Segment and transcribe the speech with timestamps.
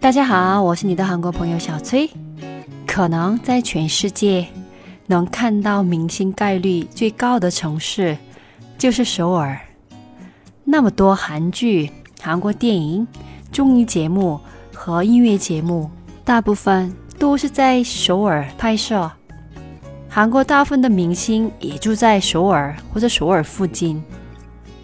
[0.00, 2.08] 大家好，我是你的韩国朋友小崔。
[2.86, 4.46] 可能在全世界
[5.06, 8.16] 能看到明星概率最高的城市
[8.78, 9.58] 就是首尔。
[10.62, 11.90] 那么多韩剧、
[12.22, 13.06] 韩国电影、
[13.50, 14.38] 综艺节目
[14.72, 15.90] 和音乐节目，
[16.24, 19.10] 大部分都是在首尔拍摄。
[20.08, 24.00] 韩国大部分的明星也住在首尔或者首尔附近。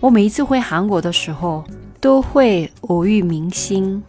[0.00, 1.64] 我每一次回韩国的时候，
[2.00, 4.02] 都会偶遇明星。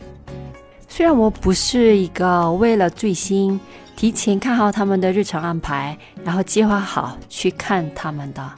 [0.94, 3.60] 虽然我不是一个为了追星
[3.96, 8.50] 提前看好他们的日程安排，然后计划好去看他们的，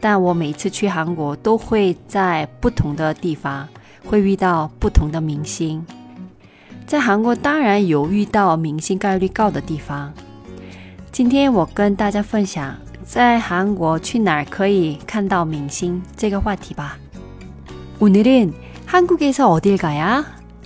[0.00, 3.68] 但我每次去韩国都会在不同的地方
[4.04, 5.84] 会遇到不同的明星。
[6.86, 10.12] 在韩国当然有遇到明星概率高的地方。
[11.10, 16.96] 今天我跟大家分享在韩国去哪儿可以看到明星这个话题吧。
[18.00, 20.35] 오늘은한국에서어딜가야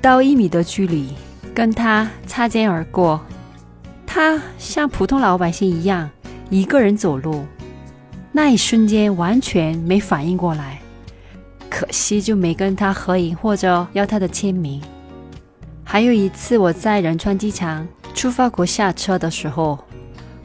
[0.00, 1.08] 到一米的距离，
[1.54, 3.20] 跟他擦肩而过。
[4.06, 6.10] 他像普通老百姓一样，
[6.48, 7.44] 一个人走路。
[8.32, 10.80] 那一瞬间完全没反应过来，
[11.68, 14.80] 可惜就没跟他合影或者要他的签名。
[15.84, 19.78] 还有一次我在仁川机场出发国下车的时候，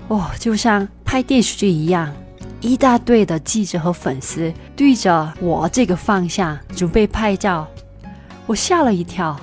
[0.08, 2.11] 哦，就像拍电视剧一样，
[2.59, 7.67] 一大堆的记者和粉丝对着我这个方向准备拍照，
[8.48, 9.40] 我吓了一跳。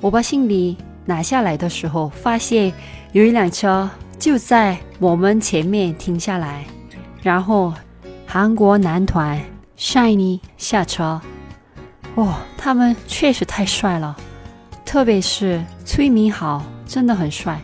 [0.00, 2.72] 我把行李拿下来的时候，发现
[3.12, 3.88] 有一辆车
[4.18, 6.64] 就在我们前面停下来，
[7.22, 7.72] 然后
[8.26, 9.40] 韩国男团
[9.78, 11.20] Shiny 下车。
[12.14, 14.16] 哦，他们确实太帅了，
[14.84, 17.60] 特别是崔明豪，真的很帅。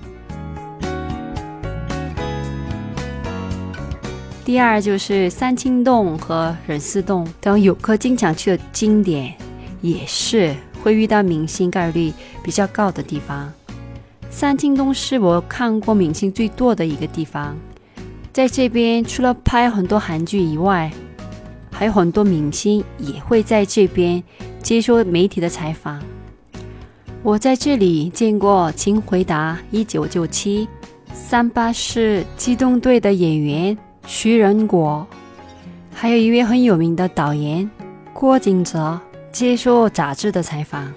[4.44, 9.34] 第二就是三清洞和仁寺洞等游客经常去的经典，
[9.82, 10.56] 也是。
[10.82, 12.12] 会遇到明星概率
[12.42, 13.52] 比较高的地方。
[14.28, 17.56] 三清洞是我看过明星最多的一个地方，
[18.32, 20.90] 在这边除了拍很多韩剧以外，
[21.70, 24.20] 还有很多明星也会在这边
[24.60, 26.02] 接受媒体的采访。
[27.22, 30.66] 我在这里见过《请回答一九九七》、
[31.14, 35.06] 三八式机动队的演员徐仁国，
[35.94, 37.70] 还有一位很有名的导演
[38.12, 39.00] 郭景哲。
[39.32, 40.92] 接受杂志的采访，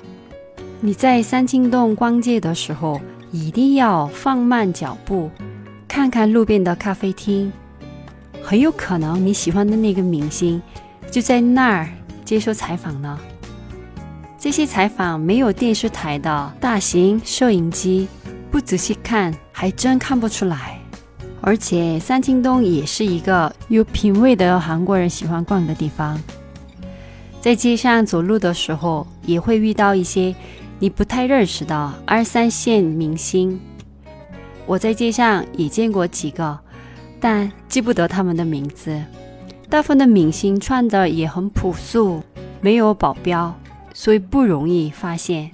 [0.81, 2.99] 你在三清洞逛街的时候，
[3.31, 5.31] 一定要放慢脚步，
[5.87, 7.51] 看看路边的咖啡厅，
[8.43, 10.61] 很有可能你喜欢的那个明星
[11.09, 11.87] 就在那儿
[12.25, 13.17] 接受采访呢。
[14.37, 18.05] 这些采访没有电视台的大型摄影机，
[18.51, 20.77] 不仔细看还真看不出来。
[21.39, 26.19] 而且三清洞也是一个有品味的韩国人喜欢逛的地方。
[27.45, 30.33] 在街上走路的时候，也会遇到一些
[30.79, 33.59] 你不太认识的二三线明星。
[34.65, 36.57] 我在街上也见过几个，
[37.19, 38.99] 但记不得他们的名字。
[39.69, 42.23] 大部分的明星穿的也很朴素，
[42.61, 43.53] 没有保镖，
[43.93, 45.51] 所以不容易发现。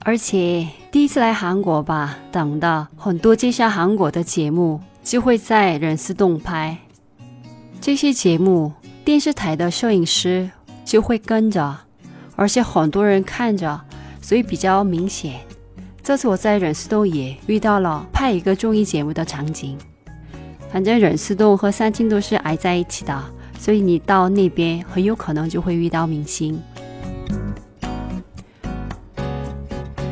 [0.00, 6.78] 而且第一次来韩国吧，等的很多介绍韩国的节目就会在仁寺洞拍
[7.80, 8.72] 这些节目。
[9.08, 10.50] 电视台的摄影师
[10.84, 11.74] 就会跟着，
[12.36, 13.80] 而且很多人看着，
[14.20, 15.40] 所以比较明显。
[16.02, 19.78] 这次我在忍寺洞也遇到了拍一个综艺节目的场景。
[20.70, 23.18] 反正忍寺洞和三清都是挨在一起的，
[23.58, 26.60] 所以你到那边很有可能就会遇到明星。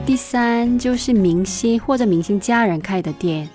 [0.07, 3.47] 第三就是明星或者明星家人开的店，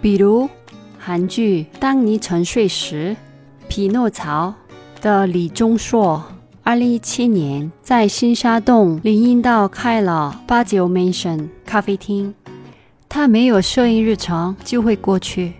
[0.00, 0.50] 比如
[0.98, 3.14] 韩剧《当你沉睡时》。
[3.74, 4.52] 匹诺曹
[5.00, 6.22] 的李钟硕，
[6.62, 12.34] 二零一七年在新沙洞林荫道开了八九 Mansion 咖啡厅。
[13.08, 15.54] 他没有摄影日程就会过去，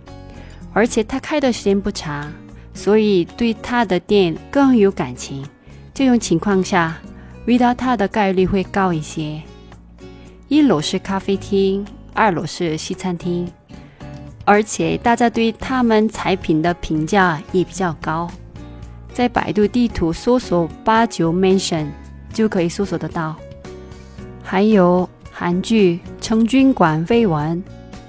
[0.75, 2.31] 而且他开的时间不长，
[2.75, 5.43] 所以对他的店更有感情。
[5.95, 6.99] 这种情况下，
[7.47, 9.41] 遇到他的概率会高一些。
[10.49, 11.83] 一楼是咖啡厅，
[12.13, 13.51] 二楼是西餐厅。
[14.45, 18.29] 而且大家对他们产品的评价也比较高，
[19.13, 21.87] 在百度地图搜索八九 Mansion
[22.33, 23.37] 就可以搜索得到。
[24.43, 27.63] 还有韩剧《成军馆绯闻》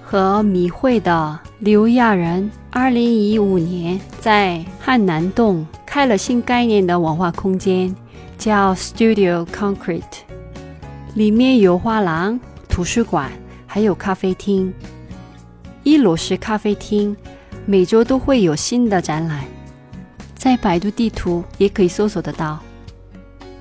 [0.03, 2.49] 和米会的刘亚仁。
[2.75, 7.95] 二零一五年在汉南洞开了新概念的文化空间，
[8.35, 10.01] 叫 Studio Concrete，
[11.13, 13.31] 里面有画廊、图书馆，
[13.67, 14.73] 还有咖啡厅。
[15.83, 17.15] 一楼是咖啡厅，
[17.65, 19.43] 每周都会有新的展览，
[20.33, 22.59] 在百度地图也可以搜索得到。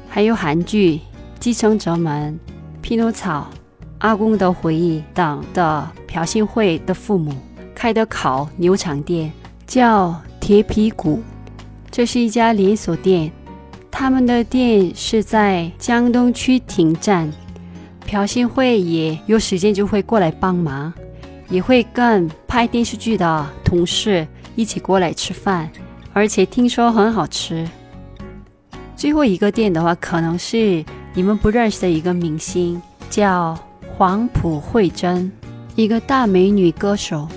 [0.09, 0.97] 还有韩剧
[1.41, 2.33] 《继承者们》、
[2.81, 3.41] 《匹诺曹》、
[3.99, 7.35] 《阿公的回忆》等的朴信惠的父母。
[7.75, 9.33] 开的烤牛肠店
[9.67, 11.21] 叫铁皮鼓，
[11.91, 13.33] 这是一家连锁店。
[13.91, 17.33] 他们的店是在江东区停站。
[18.07, 20.93] 朴信惠也有时间就会过来帮忙，
[21.53, 24.27] 也会跟拍电视剧的同事
[24.57, 25.71] 一起过来吃饭，
[26.15, 27.69] 而且听说很好吃。
[28.97, 30.83] 最后一个店的话，可能是
[31.13, 33.55] 你们不认识的一个明星，叫
[33.99, 35.31] 黄埔惠珍，
[35.75, 37.29] 一个大美女歌手。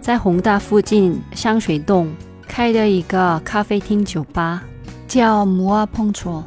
[0.00, 2.14] 在宏大附近香水洞
[2.46, 4.62] 开的一个咖啡厅酒吧，
[5.08, 6.44] 叫摩阿碰戳，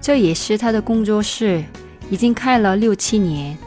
[0.00, 1.62] 这也是他的工作室，
[2.08, 3.58] 已经开了六七年。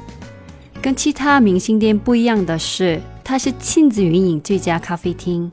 [0.85, 5.51] 跟其他明星店不一样的是，它是亲自运营这家咖啡厅，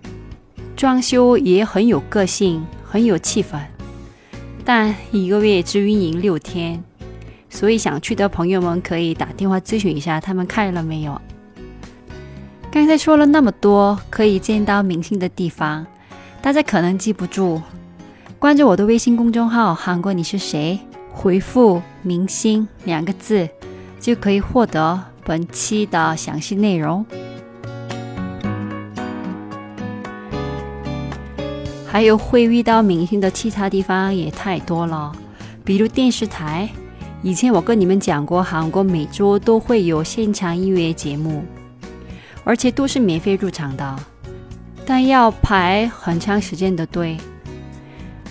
[0.76, 3.58] 装修也很有个性，很有气氛。
[4.62, 6.84] 但一个月只运营六天，
[7.48, 11.18] 所以想去的朋友们可以打电话咨询一下，他们开了没有。
[12.70, 15.86] 刚才说了那么多可以见到明星的地方，
[16.42, 17.62] 大家可能记不住。
[18.38, 20.78] 关注我的微信公众号“韩国你是谁”，
[21.10, 23.48] 回复“明星”两个字，
[23.98, 27.04] 就可以获得本期的详细内容。
[31.86, 35.12] 还有会遇到明星的其他地方也太多了，
[35.64, 36.68] 比如电视台。
[37.22, 41.44] 以前我跟你们讲过，韩国每周都会有现场音乐节目。
[42.44, 43.96] 而且都是免费入场的，
[44.84, 47.16] 但要排很长时间的队。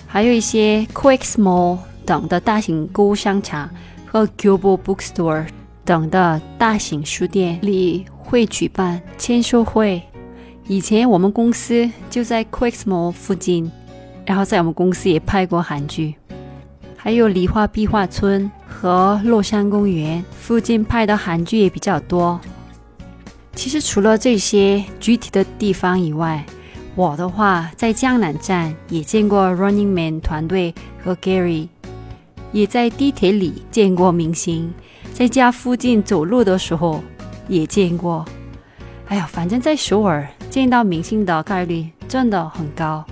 [0.06, 3.70] 还有一些 Quick Small 等的大型购物商场
[4.04, 5.46] 和 Global Bookstore
[5.84, 10.02] 等的大型书店里会举办签售会。
[10.68, 13.70] 以前我们公司就在 Quicks Mall 附近，
[14.24, 16.14] 然后在我们公司也拍过韩剧。
[16.96, 22.40] 还有梨花壁画村和洛山公园附近拍的韩剧也比较多。
[23.54, 26.46] 其实除了这些具体的地方以外，
[26.94, 31.66] 我的话在江南站也见过 Running Man 团队和 Gary，
[32.52, 34.72] 也在地铁里见过明星，
[35.12, 37.02] 在家附近走路的时候
[37.48, 38.24] 也见过。
[39.08, 43.04] 哎呀，反正在首尔见到明星的概率真的很高。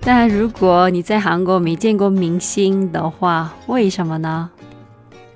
[0.00, 4.50] 但如果你在韩国没见过明星的话，为什么呢？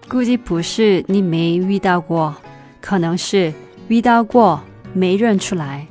[0.08, 2.37] 估计不是你没遇到过，
[2.81, 3.52] 可能是
[3.88, 4.61] 遇到过
[4.93, 5.87] 没认出来。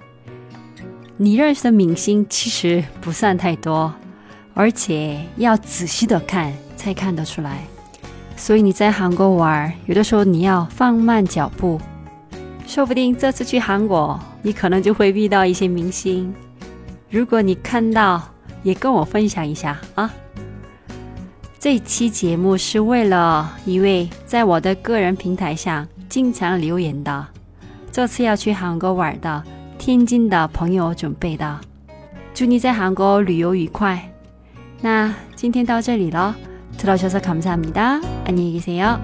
[1.18, 3.92] 你认识的明星其实不算太多，
[4.58, 7.60] 而且要仔细的看才看得出来。
[8.36, 11.80] 所以你在韩国玩，有的时候你要放慢脚步，
[12.66, 16.34] 说不定这次去韩国，你可能就会遇到一些明星。
[17.12, 18.20] 如果你看到，
[18.64, 20.12] 也跟我分享一下啊。
[21.60, 27.28] 这期节目是为了一位在我的个人平台上经常留言的，
[27.92, 29.44] 这次要去韩国玩的
[29.78, 31.60] 天津的朋友准备的。
[32.34, 34.02] 祝你在韩国旅游愉快。
[34.81, 36.35] 那今天到这里了，
[36.79, 38.99] 들어주셔서감사합니다안녕히계세요